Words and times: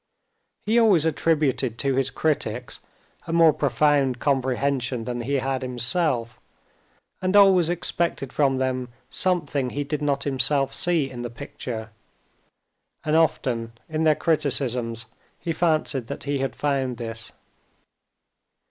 He 0.65 0.79
always 0.79 1.05
attributed 1.05 1.77
to 1.77 1.93
his 1.93 2.09
critics 2.09 2.79
a 3.27 3.31
more 3.31 3.53
profound 3.53 4.17
comprehension 4.17 5.03
than 5.03 5.21
he 5.21 5.35
had 5.35 5.61
himself, 5.61 6.39
and 7.21 7.35
always 7.35 7.69
expected 7.69 8.33
from 8.33 8.57
them 8.57 8.89
something 9.11 9.69
he 9.69 9.83
did 9.83 10.01
not 10.01 10.23
himself 10.23 10.73
see 10.73 11.07
in 11.07 11.21
the 11.21 11.29
picture. 11.29 11.91
And 13.03 13.15
often 13.15 13.73
in 13.87 14.03
their 14.03 14.15
criticisms 14.15 15.05
he 15.39 15.51
fancied 15.53 16.07
that 16.07 16.23
he 16.23 16.39
had 16.39 16.55
found 16.55 16.97
this. 16.97 17.31